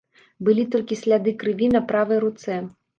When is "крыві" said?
1.45-1.71